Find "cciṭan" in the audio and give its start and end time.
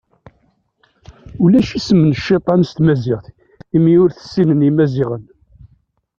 2.19-2.61